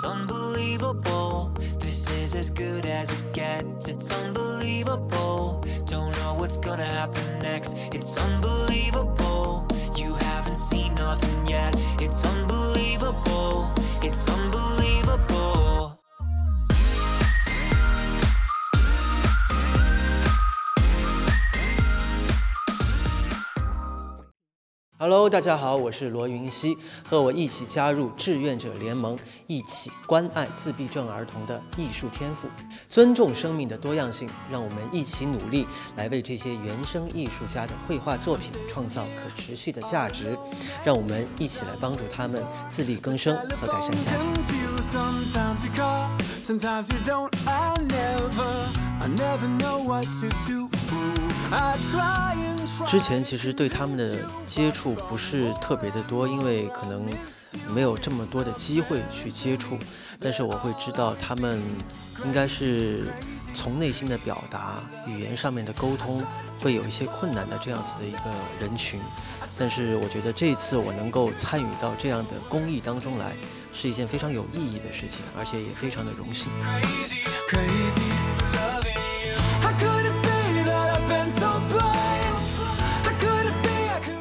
[0.00, 1.52] It's unbelievable.
[1.78, 3.86] This is as good as it gets.
[3.86, 5.62] It's unbelievable.
[5.84, 7.76] Don't know what's gonna happen next.
[7.92, 9.68] It's unbelievable.
[9.96, 11.76] You haven't seen nothing yet.
[11.98, 13.70] It's unbelievable.
[14.02, 14.29] It's
[25.02, 26.76] Hello，大家好，我是罗云熙，
[27.08, 32.48] 和我一起加入志愿者联盟，一起关爱自闭症儿童的艺术天赋，
[32.86, 40.36] 尊重生命的多样性，让我们一起努力，来为这些原生艺术家的绘画作品创造可持续的价值，
[40.84, 44.20] 让我们一起来帮助他们自力更生和改善家庭。
[52.86, 57.04] 之前其实对他们的接触不是特别的多，因为可能
[57.68, 59.78] 没有这么多的机会去接触，
[60.18, 61.62] 但是我会知道他们
[62.24, 63.12] 应该是
[63.54, 66.24] 从内心的表达、语言上面的沟通
[66.60, 69.00] 会有一些困难的这样子的一个人群。
[69.58, 73.36] 但是我觉得这次我能够参与到这样的公益当中来，
[73.72, 76.50] 是一件非常有意义的事情，而且也非常的荣幸。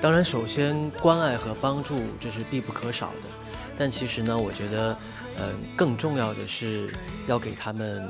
[0.00, 3.28] 当然，首先关爱和帮助这是必不可少的，
[3.76, 4.96] 但其实呢，我觉得，
[5.38, 6.94] 嗯、更重要的是
[7.26, 8.08] 要给他们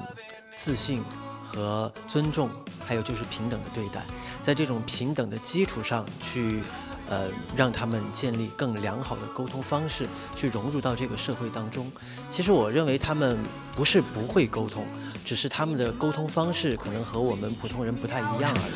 [0.55, 1.03] 自信
[1.47, 2.51] 和尊重，
[2.87, 4.05] 还有就是平等的对待，
[4.43, 6.63] 在这种平等的基础上去。
[7.11, 11.91] 呃，让他们建立更良好的沟通方式，去融入到这个社会当中。
[12.29, 13.39] 其实我认为他们
[13.75, 14.85] 不是不会沟通，
[15.25, 18.75] 只是他们的沟通方式可能和我们普通人不太一样而已。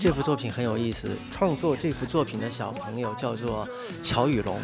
[0.00, 3.68] 这幅作品很有意思，创作这幅作品的小朋友叫做
[4.00, 4.56] 乔雨龙，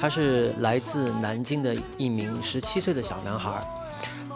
[0.00, 3.62] 他是来自南京的一名十七岁的小男孩。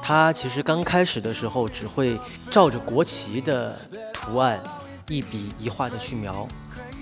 [0.02, 2.20] 他其实刚开始的时候只会
[2.50, 3.78] 照着国旗的
[4.12, 4.62] 图案
[5.08, 6.46] 一笔一画的去描，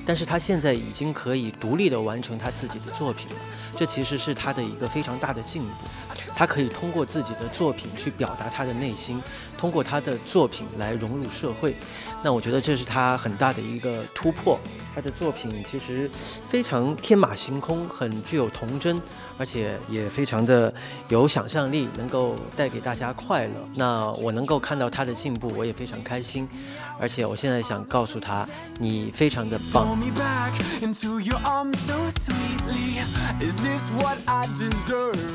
[0.07, 3.37] 但是他现在已经可以独立的完成他自己的作品了，
[3.75, 5.71] 这其实是他的一个非常大的进步。
[6.35, 9.21] 他可以通过自己的作品去表达他的内心，
[9.59, 11.75] 通过他的作品来融入社会。
[12.23, 14.59] 那我觉得这是他很大的一个突破。
[14.93, 16.11] 他的作品其实
[16.49, 19.01] 非常天马行空，很具有童真，
[19.39, 20.73] 而且也非常的
[21.09, 23.53] 有想象力，能够带给大家快乐。
[23.77, 26.47] 那我能够看到他的进步，我也非常开心。
[26.99, 28.47] 而且我现在想告诉他，
[28.79, 29.97] 你非常的棒?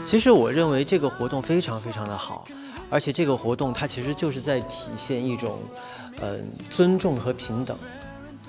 [0.03, 2.45] 其实我认为为这个活动非常非常的好，
[2.89, 5.57] 而且这个活动它其实就是在体现一种，
[6.21, 7.77] 嗯、尊重和平等。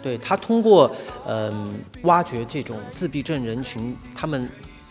[0.03, 0.94] 对他通过
[1.26, 4.48] 嗯、挖掘这种自闭症人群他们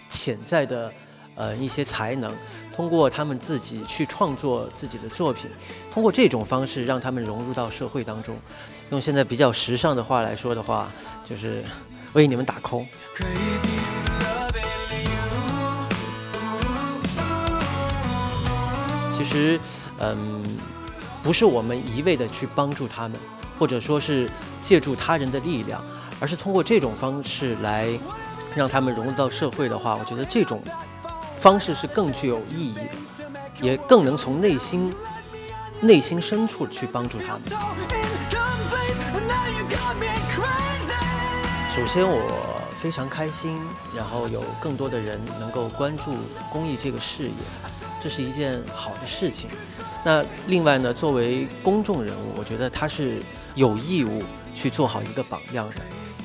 [0.09, 0.91] 潜在的
[1.35, 2.33] 呃一些才能，
[2.75, 5.49] 通过他们自己去创作自己的作品，
[5.89, 8.35] 通过这种方式让他们融入到社会当中。
[8.91, 10.91] 用现在比较时尚的话来说的话，
[11.23, 11.63] 就是
[12.13, 12.85] 为你们打 call。
[19.25, 19.59] 其实，
[19.97, 20.43] 嗯，
[21.23, 23.19] 不是我们一味的去帮助他们，
[23.57, 24.29] 或者说是
[24.61, 25.83] 借助他人的力量，
[26.19, 27.89] 而是通过这种方式来
[28.55, 30.61] 让他们融入到社会的话，我觉得这种
[31.35, 32.91] 方式是更具有意义的，
[33.61, 34.93] 也更能从内心
[35.81, 37.41] 内心深处去帮助他们。
[41.75, 43.59] 首先，我非常开心，
[43.95, 46.15] 然后有更多的人能够关注
[46.51, 47.31] 公益这个事业，
[48.05, 49.49] 这是一件好的事情。
[50.03, 53.17] 那另外呢，作为公众人物，我觉得他是
[53.55, 54.21] 有义务
[54.53, 55.77] 去做好一个榜样的。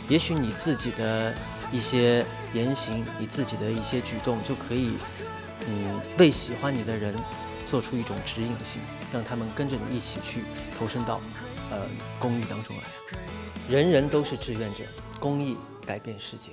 [0.06, 1.32] 也许你自己的
[1.72, 2.22] 一些
[2.52, 4.90] 言行，你自己的一些举动，就可以，
[5.66, 7.14] 嗯，为喜欢你的人
[7.64, 10.44] 做出一种指引性，让他们跟着你一起去
[10.78, 11.18] 投身到，
[11.70, 11.86] 呃，
[12.18, 12.82] 公益当中来。
[13.70, 14.84] 人人都是志愿者，
[15.18, 15.56] 公益
[15.86, 16.50] 改变世界。